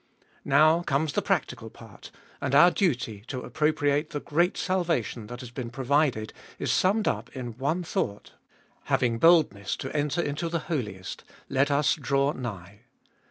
[0.45, 2.09] Now comes the practical part,
[2.41, 7.29] and our duty to appropriate the great salvation that has been provided is summed up
[7.35, 8.31] in the one thought:
[8.85, 12.79] Having boldness to enter into the Holiest; let us draw nigh.